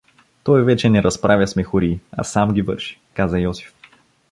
—Той 0.43 0.63
вече 0.63 0.89
не 0.89 1.03
разправя 1.03 1.47
смехории, 1.47 1.99
а 2.11 2.23
сам 2.23 2.53
ги 2.53 2.61
върши— 2.61 2.99
каза 3.13 3.39
Йосиф. 3.39 3.73